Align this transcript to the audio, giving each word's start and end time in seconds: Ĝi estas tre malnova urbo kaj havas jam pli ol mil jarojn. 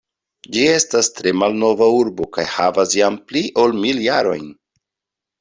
Ĝi 0.55 0.61
estas 0.77 1.09
tre 1.17 1.33
malnova 1.41 1.89
urbo 1.97 2.27
kaj 2.39 2.47
havas 2.55 2.97
jam 3.01 3.21
pli 3.29 3.45
ol 3.67 3.77
mil 3.85 4.03
jarojn. 4.09 4.51